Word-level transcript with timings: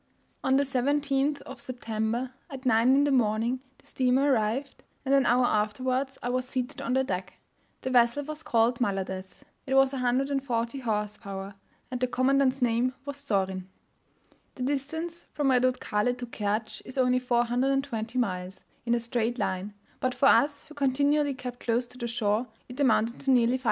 On 0.43 0.55
the 0.57 0.63
17th 0.63 1.41
of 1.43 1.61
September, 1.61 2.31
at 2.49 2.65
9 2.65 2.87
in 2.91 3.03
the 3.03 3.11
morning, 3.11 3.59
the 3.77 3.85
steamer 3.85 4.31
arrived, 4.31 4.83
and 5.05 5.13
an 5.13 5.27
hour 5.27 5.45
afterwards 5.45 6.17
I 6.23 6.29
was 6.29 6.49
seated 6.49 6.81
on 6.81 6.93
the 6.93 7.03
deck. 7.03 7.35
The 7.83 7.91
vessel 7.91 8.25
was 8.25 8.41
called 8.41 8.79
Maladetz; 8.81 9.43
it 9.67 9.75
was 9.75 9.93
140 9.93 10.79
horse 10.79 11.17
power, 11.17 11.53
and 11.91 11.99
the 11.99 12.07
commandant's 12.07 12.63
name 12.63 12.95
was 13.05 13.23
Zorin. 13.23 13.65
The 14.55 14.63
distance 14.63 15.27
from 15.33 15.49
Redutkale 15.51 16.17
to 16.17 16.25
Kertsch 16.25 16.81
is 16.83 16.97
only 16.97 17.19
420 17.19 18.17
miles 18.17 18.65
in 18.87 18.95
a 18.95 18.99
straight 18.99 19.37
line, 19.37 19.75
but 19.99 20.15
for 20.15 20.25
us, 20.25 20.65
who 20.65 20.73
continually 20.73 21.35
kept 21.35 21.59
close 21.59 21.85
to 21.85 21.99
the 21.99 22.07
shore, 22.07 22.47
it 22.67 22.79
amounted 22.79 23.19
to 23.19 23.29
nearly 23.29 23.59
580. 23.59 23.59